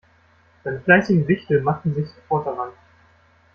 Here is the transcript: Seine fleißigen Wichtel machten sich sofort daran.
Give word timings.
Seine 0.63 0.79
fleißigen 0.81 1.27
Wichtel 1.27 1.61
machten 1.61 1.93
sich 1.93 2.09
sofort 2.09 2.47
daran. 2.47 2.71